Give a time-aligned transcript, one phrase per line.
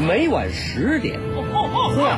[0.00, 2.08] 每晚十点，话说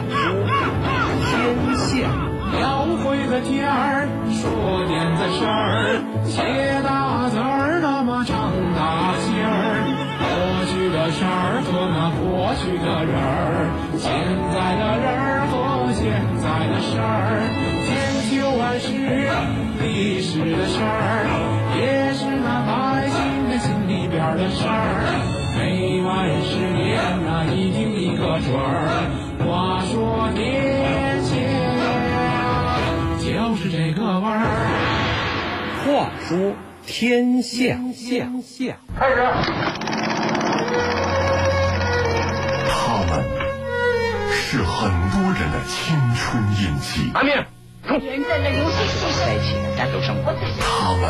[1.24, 1.32] 天
[1.76, 2.10] 下。
[2.52, 6.42] 描绘的天儿，说点子事儿，写
[6.84, 9.80] 大字儿，那么长大信儿。
[10.20, 10.28] 过
[10.66, 14.12] 去的事儿和那过去的人儿，现
[14.52, 17.40] 在的人儿和现在的事儿，
[17.86, 17.88] 千
[18.28, 18.92] 秋万世
[19.80, 21.24] 历史的事儿，
[21.80, 25.39] 也是那百姓的心里边的事儿。
[26.00, 29.04] 每晚十点那一定一个准儿。
[29.44, 31.36] 话说天下，
[33.18, 34.40] 就是这个味儿。
[35.84, 36.54] 话说
[36.86, 39.16] 天下，天下开始。
[42.70, 43.22] 他们
[44.32, 50.32] 是很多人的青春印记，阿明，人在那游戏室在一起的战斗生活。
[50.60, 51.04] 他们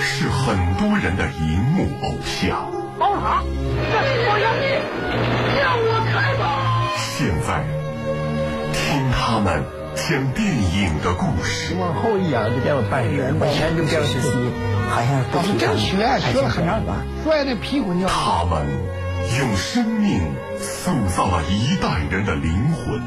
[0.00, 2.72] 是很多人的荧幕偶像。
[2.98, 4.66] 包塔，我要你，
[5.58, 6.42] 让我开吧。
[6.96, 7.64] 现在，
[8.72, 9.64] 听他们
[9.96, 11.74] 讲电影的故事。
[11.78, 14.28] 往后一仰就变成半人，往前就变成实习，
[14.90, 15.76] 好像不提倡。
[15.76, 18.08] 学学了很长时间，摔那屁股尿。
[18.08, 18.64] 他们
[19.38, 20.20] 用生命
[20.60, 23.02] 塑造了一代人的灵魂，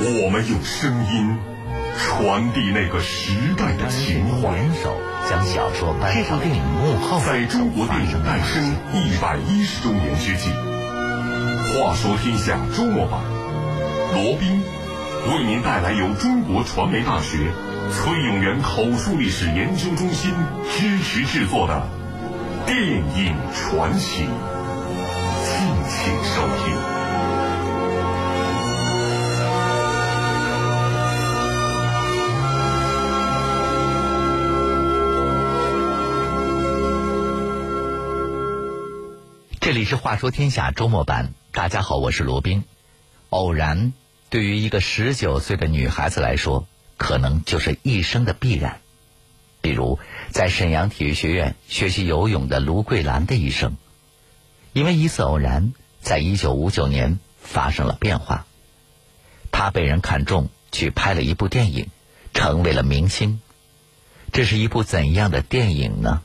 [0.00, 1.36] 我们用声音
[1.98, 4.48] 传递那个时代的情怀。
[4.58, 4.96] 联手
[5.28, 10.50] 将小说搬上电影幕后，在中国电影诞生一百一十周年之际，
[11.74, 13.20] 话说天下周末版，
[14.14, 14.62] 罗宾
[15.28, 17.52] 为您带来由中国传媒大学
[17.92, 20.32] 崔永元口述历史研究中心
[20.76, 21.86] 支持制作的
[22.66, 26.97] 电影传奇，敬请收听。
[39.68, 42.64] 这里是《话说天下》周末版，大家好，我是罗宾。
[43.28, 43.92] 偶然，
[44.30, 46.66] 对于一个十九岁的女孩子来说，
[46.96, 48.80] 可能就是一生的必然。
[49.60, 49.98] 比如，
[50.30, 53.76] 在沈阳体育学院学习游泳的卢桂兰的一生，
[54.72, 58.46] 因为一次偶然，在一九五九年发生了变化。
[59.52, 61.88] 她被人看中，去拍了一部电影，
[62.32, 63.42] 成为了明星。
[64.32, 66.22] 这是一部怎样的电影呢？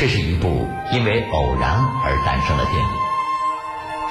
[0.00, 1.72] 这是一部因为偶然
[2.04, 2.88] 而诞生的电影。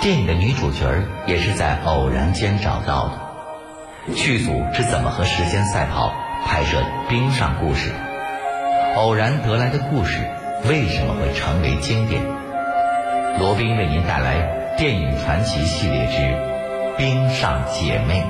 [0.02, 0.86] 电影的女主角
[1.26, 4.14] 也是在偶然间找到的。
[4.14, 6.14] 剧组是怎么和时间赛跑
[6.46, 7.94] 拍摄冰上故事？
[8.98, 10.30] 偶然得来的故事
[10.68, 12.22] 为什么会成为经典？
[13.40, 16.18] 罗宾为您带来电影传奇系列之
[16.98, 18.26] 《冰上姐妹》。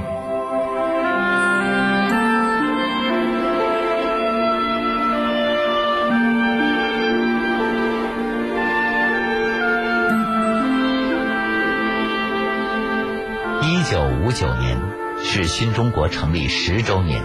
[14.28, 14.78] 五九年
[15.24, 17.24] 是新中国成立十周年，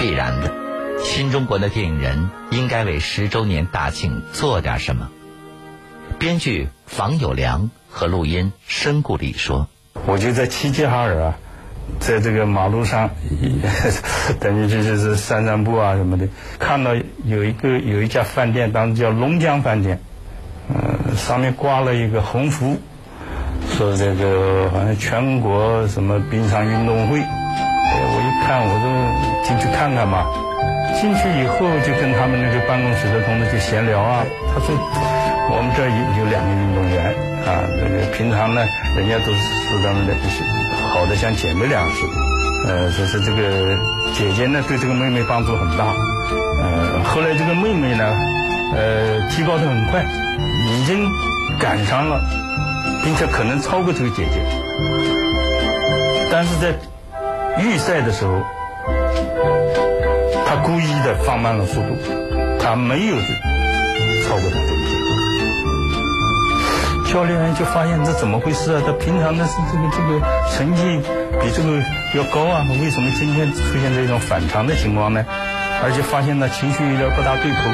[0.00, 0.52] 必然的，
[1.00, 5.10] 新中国的电影人应该为十周年大庆做点什么。
[6.18, 9.68] 编剧房有良和录音申故里说
[10.08, 11.38] ：“我就在齐齐哈尔啊，
[12.00, 13.10] 在这个马路上，
[14.40, 16.26] 等于这就是散散步啊什么的，
[16.58, 20.00] 看到有一个有一家饭店，当时叫龙江饭店，
[20.68, 22.76] 嗯、上面挂了一个横幅。”
[23.70, 27.26] 说这个好像全国什么冰上运动会，哎，
[28.06, 28.84] 我一看，我说
[29.42, 30.26] 进去看看吧。
[31.00, 34.24] 进去以后就跟他们那个办公室的同志就闲聊啊。
[34.48, 34.74] 他说
[35.50, 37.12] 我们这儿有有两个运动员
[37.44, 38.62] 啊，那个平常呢，
[38.96, 40.14] 人家都是说他们的
[40.94, 42.14] 好的像姐妹俩似的。
[42.66, 43.76] 呃，说是这个
[44.14, 45.92] 姐姐呢对这个妹妹帮助很大。
[46.62, 48.04] 呃，后来这个妹妹呢，
[48.74, 50.04] 呃，提高的很快，
[50.70, 51.04] 已经
[51.58, 52.22] 赶上了。
[53.04, 54.40] 并且可能超过这个姐姐，
[56.32, 56.74] 但是在
[57.62, 58.42] 预赛的时候，
[60.46, 61.96] 他故意的放慢了速度，
[62.58, 63.16] 他没有
[64.26, 64.96] 超过他这个姐
[67.06, 67.12] 姐。
[67.12, 68.82] 教练员就发现这怎么回事啊？
[68.84, 70.18] 他平常的是这个这个
[70.50, 70.98] 成绩
[71.40, 71.78] 比这个
[72.16, 75.24] 要高啊，为什么今天出现这种反常的情况呢？
[75.84, 77.70] 而且发现他情绪有点不大对头，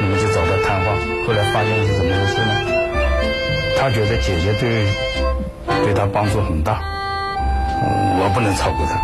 [0.00, 0.94] 那么就找他谈话，
[1.26, 2.73] 后来发现是怎么回事呢？
[3.76, 4.86] 他觉得姐姐对
[5.84, 6.80] 对他帮助很大，
[8.18, 8.96] 我不能超过他，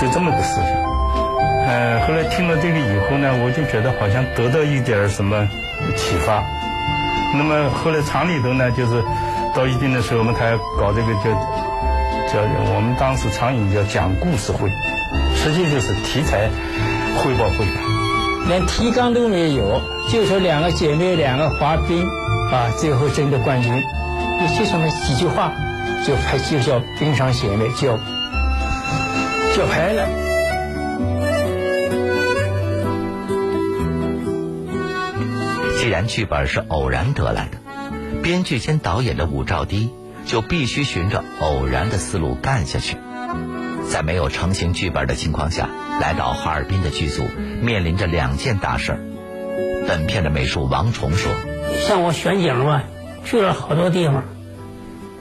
[0.00, 0.64] 就这么个事情。
[1.66, 5.48] 嗯，后来听了这个以后呢，我就觉得好像得到一点什么
[5.96, 6.42] 启发。
[7.34, 9.02] 那么后来厂里头呢，就是
[9.54, 11.24] 到一定的时候，我们还要搞这个叫
[12.32, 12.40] 叫
[12.72, 14.70] 我们当时厂里叫讲故事会，
[15.36, 16.48] 实际就是题材
[17.18, 17.97] 汇报会。
[18.48, 22.02] 连提纲都没有，就说两个姐妹两个滑冰，
[22.50, 23.70] 啊，最后争得冠军，
[24.56, 25.52] 就这么几句话，
[26.06, 27.98] 就拍就叫冰上姐妹，就
[29.54, 30.08] 就拍了。
[35.78, 37.58] 既然剧本是偶然得来的，
[38.22, 39.90] 编剧兼导演的武兆堤
[40.24, 42.96] 就必须循着偶然的思路干下去。
[43.98, 45.68] 在没有成型剧本的情况下，
[46.00, 47.24] 来到哈尔滨的剧组
[47.60, 49.00] 面临着两件大事儿。
[49.88, 51.32] 本片的美术王崇说
[51.84, 52.84] ：“像我选景吧，
[53.24, 54.22] 去了好多地方。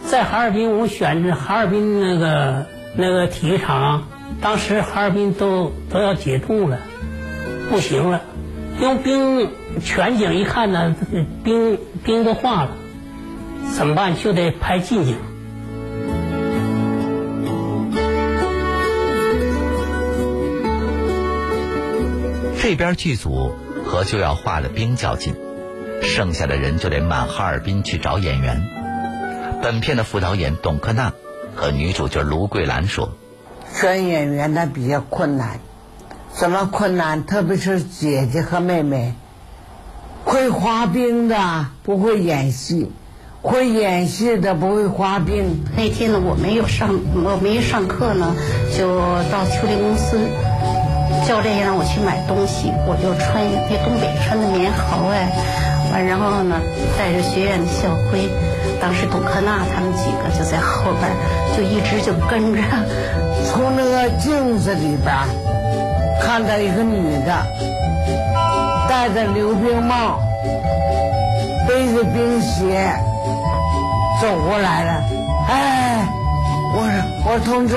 [0.05, 4.03] 在哈尔滨，我选的哈尔滨那个那个体育场，
[4.41, 6.77] 当时哈尔滨都都要解冻了，
[7.71, 8.21] 不行了，
[8.79, 9.49] 用冰
[9.83, 10.95] 全景一看呢，
[11.43, 12.77] 冰冰都化了，
[13.75, 14.15] 怎么办？
[14.15, 15.15] 就得拍近景。”
[22.69, 23.55] 这边剧组
[23.85, 25.33] 和就要化的冰较劲，
[26.01, 28.61] 剩下的人就得满哈尔滨去找演员。
[29.63, 31.13] 本片的副导演董克娜
[31.55, 33.13] 和女主角卢桂兰说
[33.73, 35.61] ：“选演员呢比较困难，
[36.35, 37.25] 什么困难？
[37.25, 39.13] 特别是姐姐和妹妹，
[40.25, 42.91] 会滑冰的不会演戏，
[43.41, 45.63] 会演戏的不会滑冰。
[45.77, 48.35] 那天呢，我没有上，我没上课呢，
[48.77, 48.97] 就
[49.31, 50.19] 到秋林公司。”
[51.27, 55.27] 教练让我去买东西，我就穿那东北穿的棉袄哎，
[55.91, 56.55] 完然后呢
[56.97, 58.29] 带着学院的校徽，
[58.81, 61.11] 当时董克娜他们几个就在后边，
[61.55, 62.61] 就一直就跟着，
[63.45, 65.13] 从那个镜子里边
[66.21, 67.31] 看到一个女的，
[68.87, 70.19] 戴着溜冰帽，
[71.67, 72.89] 背着冰鞋
[74.21, 75.03] 走过来了，
[75.49, 76.07] 哎，
[76.73, 77.75] 我说我说同志。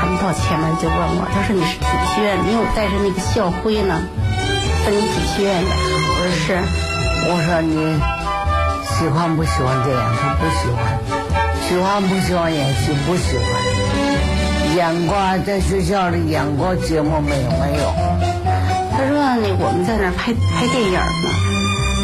[0.00, 4.00] 他们到前面就问我，他说你是体学院，你有带着那个校徽呢，
[4.82, 5.68] 分体学院的。
[6.16, 6.56] 我说是，
[7.28, 8.00] 我说你
[8.96, 10.00] 喜欢不喜欢这样？
[10.16, 10.96] 他不喜欢，
[11.68, 12.96] 喜欢不喜欢演戏？
[13.04, 13.44] 不喜欢。
[14.74, 15.14] 演过
[15.44, 17.50] 在学校里演过节目没有？
[17.60, 17.92] 没有。
[18.96, 21.28] 他说那我们在那拍拍电影呢，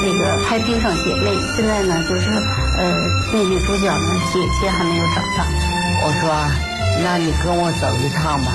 [0.05, 2.93] 那个拍《冰上姐妹》，现在呢就是呃
[3.33, 5.49] 那女主角呢姐姐还没有找到。
[6.05, 6.76] 我说。
[7.03, 8.53] 那你跟我走一趟吧。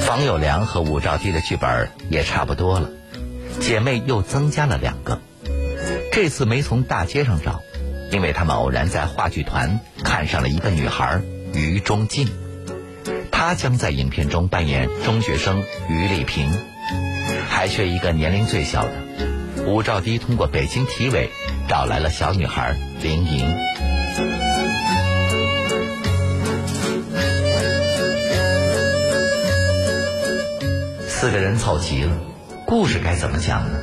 [0.00, 2.90] 房有良和武曌堤的剧本也差不多了，
[3.60, 5.20] 姐妹又增加了两个。
[6.12, 7.62] 这次没从大街上找，
[8.10, 11.22] 因为他们偶然在话剧团看上了一个女孩
[11.54, 12.28] 于中静，
[13.30, 16.52] 她将在影片中扮演中学生于丽萍，
[17.48, 18.92] 还缺一个年龄最小的。
[19.66, 21.30] 武兆迪通过北京体委
[21.68, 23.54] 找来了小女孩林莹，
[31.08, 32.12] 四个人凑齐了，
[32.66, 33.78] 故事该怎么讲呢？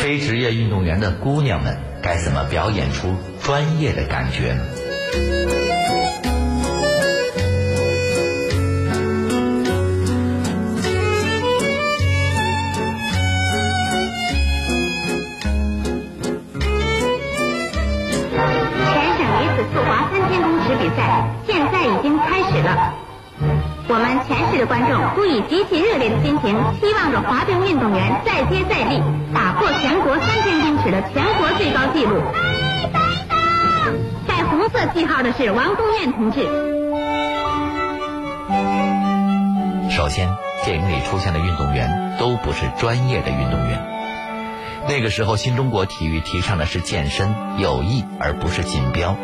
[0.00, 5.63] 非职业运动员的姑娘们该怎么表演出专业的感觉呢？
[20.78, 22.94] 比赛现在已经开始了
[23.86, 29.02] 我们全市的观众都以极其热烈的心情，期望着滑冰运动员再接再厉，
[29.34, 32.22] 打破全国三千英尺的全国最高纪录。
[34.26, 36.40] 带红色记号的是王东艳同志。
[39.90, 40.30] 首先，
[40.64, 43.84] 电影里出现的运动员都不是专业的运动员。
[44.88, 49.16] 那个时候，新中国体育提倡的是健身、有益，而不是锦标。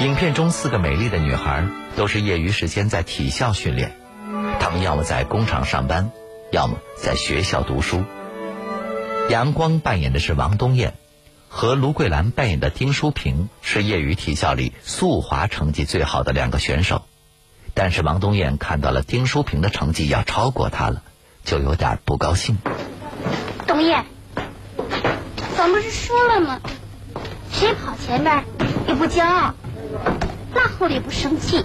[0.00, 3.96] 影片中四个美丽的女孩都是业余时间在体校训练，
[4.60, 6.12] 她们要么在工厂上班，
[6.52, 8.04] 要么在学校读书。
[9.28, 10.94] 阳光扮演的是王东艳，
[11.48, 17.02] 和卢桂兰扮演的丁淑萍是业余体校里速滑成绩最好的两个选手，
[17.74, 21.02] 但是王东艳看到了丁淑萍的成绩要超过她了，
[21.44, 22.56] 就有点不高兴。
[23.66, 24.06] 东艳，
[25.56, 26.60] 咱不是说了吗？
[27.50, 28.44] 谁跑前边
[28.86, 29.54] 也不骄傲。
[30.54, 31.64] 那后里不生气，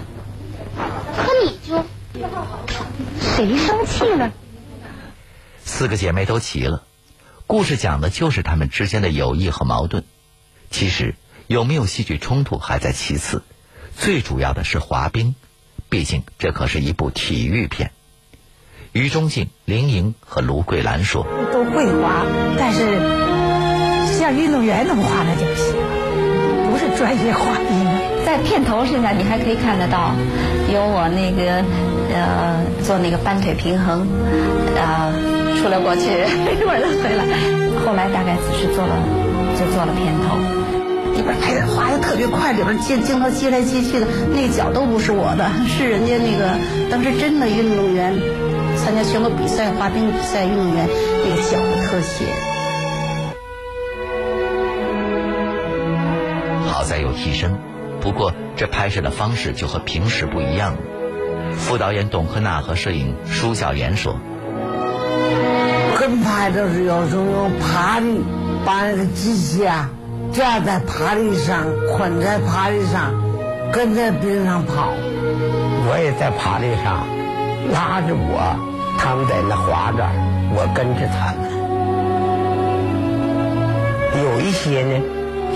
[1.16, 1.84] 可你就
[3.20, 4.32] 谁生气了？
[5.64, 6.84] 四个姐妹都齐了，
[7.46, 10.04] 故事讲的就是她们之间的友谊和矛盾。
[10.70, 11.14] 其实
[11.46, 13.42] 有没有戏剧冲突还在其次，
[13.96, 15.34] 最主要的是滑冰，
[15.88, 17.92] 毕竟这可是一部体育片。
[18.92, 22.24] 于中静、林莹和卢桂兰说：“都会滑，
[22.56, 25.74] 但是像运动员那么滑那就不行，
[26.70, 27.93] 不是专业滑冰。”
[28.38, 30.12] 片头现在你还可以看得到，
[30.72, 31.64] 有我那个
[32.12, 34.06] 呃做那个扳腿平衡，
[34.78, 35.12] 啊
[35.60, 37.24] 出了国去，一会儿再回来。
[37.84, 38.94] 后来大概只是做了
[39.58, 40.36] 就做了片头，
[41.14, 46.56] 里边拍的滑的特别快，里边镜镜头接来接去的，那脚都不是我的，是人家那个
[46.90, 48.14] 当时真的运动员
[48.76, 50.88] 参加全国比赛滑冰比赛运动员
[51.24, 52.24] 那个脚的特写。
[56.66, 57.52] 好在有替身，
[58.04, 60.78] 不过这拍摄的方式就和平时不一样了。
[61.56, 64.18] 副导演董克娜和摄影舒小岩说
[65.98, 68.20] ：“跟拍的是有时候用爬犁
[68.66, 69.88] 把那个机器啊
[70.32, 71.64] 架在爬犁上，
[71.96, 73.14] 捆在爬犁上，
[73.72, 74.92] 跟在冰上跑。
[75.88, 77.06] 我也在爬犁上
[77.72, 78.54] 拉着我，
[78.98, 80.06] 他们在那滑着，
[80.54, 81.40] 我跟着他们。
[84.22, 85.02] 有一些呢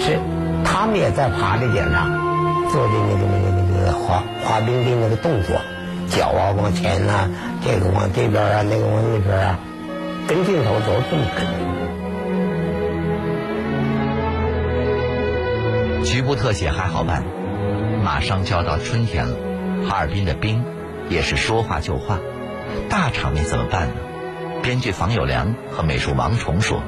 [0.00, 0.18] 是。”
[0.64, 2.27] 他们也在爬犁顶上
[2.70, 5.56] 做的那个那个那个滑滑冰的那个动作，
[6.08, 7.28] 脚啊往前呐，
[7.64, 9.58] 这个往这边啊，那个往那边啊，
[10.26, 11.46] 跟镜头都是这么跟。
[16.04, 17.24] 局部特写还好办，
[18.02, 19.36] 马上就要到春天了，
[19.88, 20.64] 哈尔滨的冰
[21.08, 22.18] 也是说话就话，
[22.88, 23.94] 大场面怎么办呢？
[24.62, 26.82] 编剧房友良和美术王崇说：“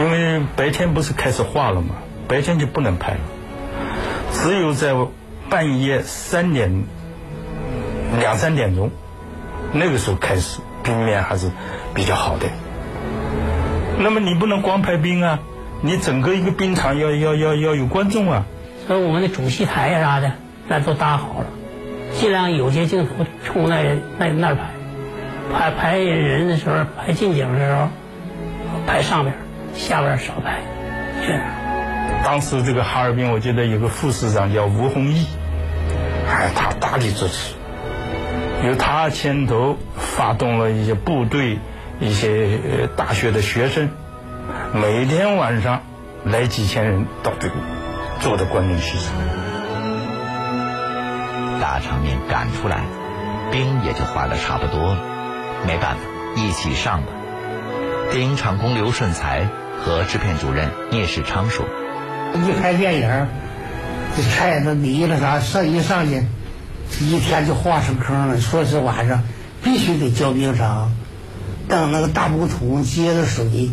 [0.00, 1.96] 因为白天不是开始化了吗？”
[2.26, 3.20] 白天就不能拍了，
[4.32, 4.94] 只有在
[5.50, 6.84] 半夜三点、
[8.20, 8.90] 两三点钟，
[9.72, 11.50] 那个时候开始冰面还是
[11.92, 12.46] 比较好的。
[13.98, 15.40] 那么你不能光拍冰啊，
[15.82, 18.46] 你整个一个冰场要要要要有观众啊。
[18.86, 20.32] 所以我们的主席台呀啥的，
[20.68, 21.46] 那都搭好了，
[22.12, 23.82] 尽量有些镜头冲那
[24.18, 24.62] 那那儿拍，
[25.52, 27.88] 拍拍人的时候，拍近景的时候，
[28.86, 29.34] 拍上边，
[29.74, 30.60] 下边少拍，
[31.26, 31.42] 这样。
[32.24, 35.26] 当时这个哈尔滨，我记得有个副市长叫吴宏毅，
[36.30, 37.54] 哎，他大力支持，
[38.64, 41.58] 由他牵头发动了一些部队、
[41.98, 43.90] 一些大学的学生，
[44.72, 45.82] 每天晚上
[46.24, 47.54] 来几千人到这个
[48.20, 49.12] 做的观众席上，
[51.60, 52.84] 大场面赶出来，
[53.50, 55.00] 兵也就化的差不多了，
[55.66, 56.00] 没办法，
[56.36, 57.08] 一起上吧。
[58.12, 59.48] 电影厂工刘顺才
[59.82, 61.66] 和制片主任聂世昌说。
[62.34, 63.26] 一拍电影，
[64.16, 66.26] 这菜子泥了啥，上一上去，
[67.00, 68.40] 一天就化成坑了。
[68.40, 69.22] 说是晚上
[69.62, 70.92] 必须得浇冰场，
[71.68, 73.70] 等那个大木桶接着水，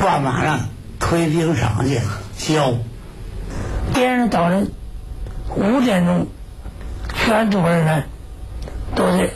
[0.00, 2.00] 灌满了，推冰场去
[2.36, 2.74] 浇。
[3.94, 4.66] 第二天早上
[5.56, 6.26] 五点钟，
[7.14, 8.02] 全组人呢
[8.94, 9.30] 都得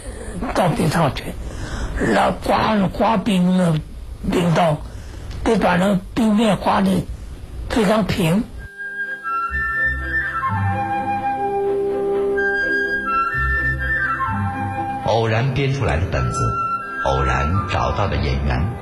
[0.54, 1.24] 到冰场去，
[2.14, 3.74] 那刮刮冰的
[4.30, 4.78] 冰刀，
[5.44, 6.90] 得把那冰面刮的。
[7.68, 8.44] 非常平。
[15.06, 16.38] 偶然编出来的本子，
[17.04, 18.72] 偶然找到的演员，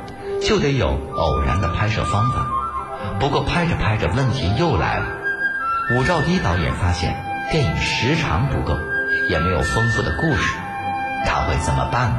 [0.43, 2.47] 就得有偶然的拍摄方法。
[3.21, 5.07] 不过拍着拍着，问题又来了。
[5.95, 8.79] 武兆基导演发现电影时长不够，
[9.29, 10.57] 也没有丰富的故事，
[11.27, 12.17] 他会怎么办呢？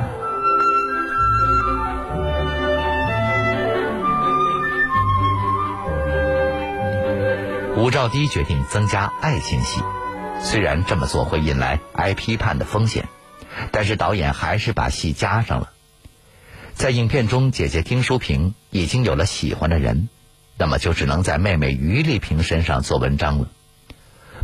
[7.78, 9.82] 武兆基决定增加爱情戏，
[10.40, 13.10] 虽然这么做会引来挨批判的风险，
[13.72, 15.70] 但是导演还是把戏加上了。
[16.74, 20.10] 在影片中，姐姐丁淑萍已经有了喜欢的人，
[20.58, 23.48] 那么就只能在妹妹于丽萍身上做文章了。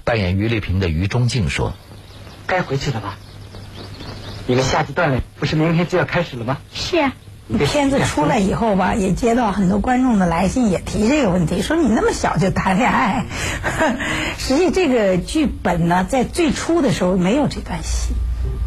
[0.03, 1.73] 扮演于丽萍的于中静说
[2.47, 3.17] ：“该回去了吧？
[4.47, 7.13] 你们夏季锻炼不是明天就要开始了吗？”“是啊。”
[7.67, 13.25] 片子出来以后吧，也接到很多观众的来信，也提这个问题，说你那么小就谈恋爱。
[14.39, 18.13] 实际这个剧本呢，在最初的时候没有这段戏，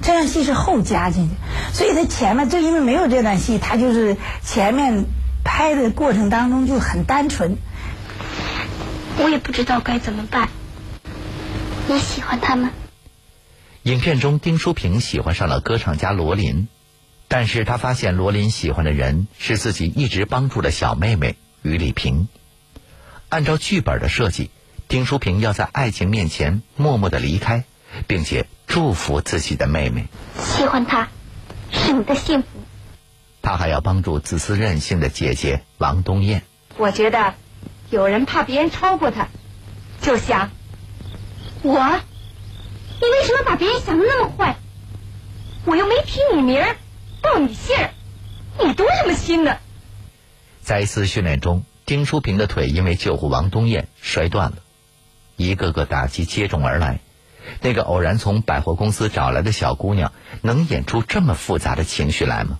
[0.05, 1.35] 这段戏是后加进去，
[1.73, 5.07] 所以他前面就因为没有这段戏，他就是前面
[5.43, 7.57] 拍的过程当中就很单纯。
[9.19, 10.51] 我也不知道该怎么办。
[11.89, 12.71] 你喜欢他吗？
[13.85, 16.69] 影片中，丁书平喜欢上了歌唱家罗琳。
[17.27, 22.29] 但是他发现罗琳喜欢的人是自己一直帮助的小妹妹于丽萍。
[23.31, 24.51] 按照剧本的设计，
[24.87, 27.65] 丁书平要在爱情面前默默的离开，
[28.07, 30.07] 并且祝福自己的妹妹。
[30.39, 31.09] 喜欢他，
[31.71, 32.49] 是你的幸福。
[33.43, 36.43] 他还要帮助自私任性的姐姐王冬燕。
[36.77, 37.35] 我觉得，
[37.91, 39.29] 有人怕别人超过他，
[40.01, 40.51] 就想
[41.63, 42.01] 我。
[43.01, 44.57] 你为什么把别人想的那么坏？
[45.67, 46.77] 我又没提你名儿。
[47.21, 47.91] 报你姓儿，
[48.63, 49.57] 你多什么心呢？
[50.63, 54.57] 在一次训练中，丁淑萍的腿因为救护王冬燕摔断了。
[55.37, 57.01] 一个个打击接踵而来。
[57.61, 62.59] 那个偶然从百货公司找来的小姑娘，能演出这么复杂的情绪来吗？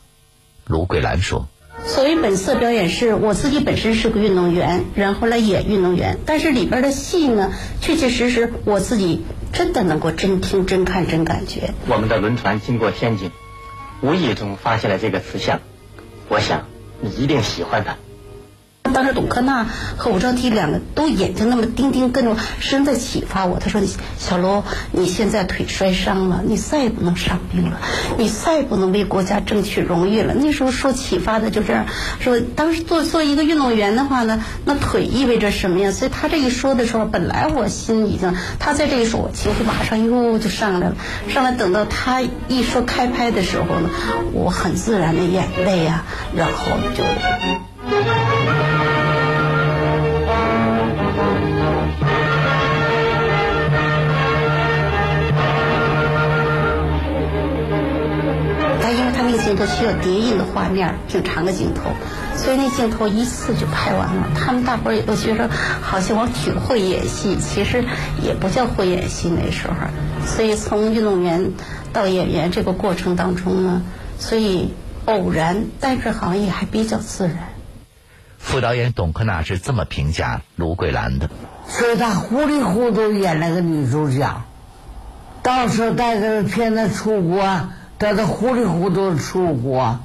[0.67, 1.49] 卢桂兰说。
[1.85, 6.19] 所谓本色表演，是我自己本身是个运动员，然后来演运动员。
[6.25, 11.75] 但是里边的戏呢，确确实实我自己真的能够真听、真看、真感觉。
[11.89, 13.33] 我们的轮船经过天津，
[14.03, 15.61] 无意中发现了这个瓷像，
[16.29, 16.69] 我想
[17.01, 17.97] 你一定喜欢它。
[18.93, 23.59] 当时董克娜和武招娣两个都眼睛那么盯盯，跟着我，深在启发我。
[23.59, 23.81] 他说
[24.19, 24.63] ：“小罗，
[24.93, 27.81] 你现在腿摔伤了，你再也不能上兵了，
[28.19, 31.87] 你再也不能为国家争取荣誉了。”那时候说启发的就这样
[32.21, 32.39] 说。
[32.41, 35.91] 当时做做一个运动员的话呢，那腿意味着什么呀？
[35.91, 40.95] 所以他这一说的时候，本来我心已经，他在这一说，我情绪马上又就上来了。
[41.29, 43.91] 上来等到他一说开拍的时候呢，
[44.33, 46.05] 我很自然的眼泪啊，
[46.37, 47.03] 然后就。
[58.81, 61.91] 但因为他那个镜头需要叠印的画面，挺长的镜头，
[62.37, 64.29] 所以那镜头一次就拍完了。
[64.35, 65.49] 他们大伙儿也都觉得
[65.81, 67.85] 好像我挺会演戏，其实
[68.23, 69.75] 也不叫会演戏那时候。
[70.27, 71.53] 所以从运动员
[71.93, 73.83] 到演员这个过程当中呢，
[74.19, 74.75] 所以
[75.07, 77.54] 偶然，但是好像也还比较自然。
[78.45, 81.29] 副导演董克娜是这么评价卢桂兰的：
[81.67, 84.45] 说她糊里糊涂演了个女主角，
[85.43, 87.43] 到时候带着片子出国。
[87.97, 90.01] 带他糊里糊涂出国，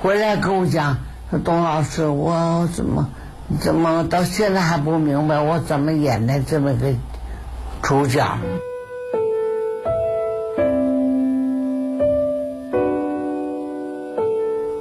[0.00, 3.10] 回来跟我讲说：“董老师，我怎么
[3.60, 6.94] 怎么到现在还不明白我怎么演的这么个
[7.82, 8.24] 主角。”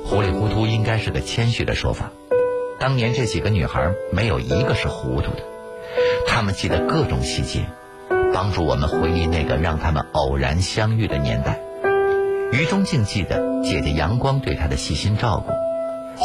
[0.06, 2.12] 糊里糊涂应该是个谦虚的说法。
[2.80, 5.44] 当年这几个女孩没有一个是糊涂的，
[6.28, 7.66] 她们记得各种细节，
[8.34, 11.60] 帮助我们回忆那个让他们偶然相遇的年代。
[12.52, 15.54] 于中静记得姐姐阳光对她的细心照顾，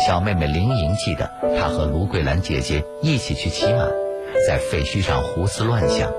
[0.07, 3.87] 小妹妹林莹记得她和卢桂兰姐姐一起去骑马，
[4.47, 6.11] 在废墟上胡思乱想。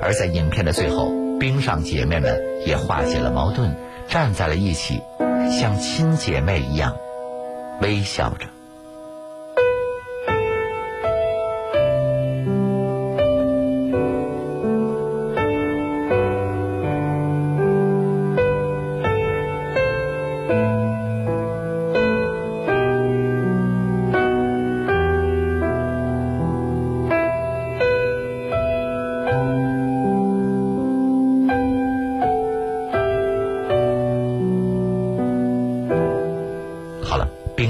[0.00, 3.76] 而在影片的最后，冰上姐妹们也化解了矛盾，
[4.08, 5.02] 站在了一起，
[5.50, 6.96] 像亲姐妹一样，
[7.80, 8.55] 微笑着。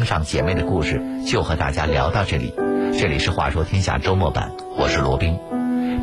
[0.07, 2.55] 上姐妹的故事就和大家聊到这里，
[2.99, 5.39] 这里是《话说天下》周末版，我是罗宾，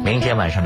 [0.04, 0.62] 明天晚上。